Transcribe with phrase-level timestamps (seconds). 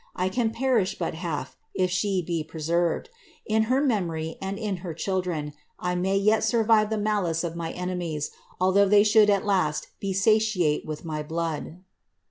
[0.15, 3.09] I can perish but half, if jAc be preserved.
[3.45, 7.71] In her memory, and in her children, I may yet survive the malice of my
[7.73, 11.81] enemies, although they should at last be satiate with my blood."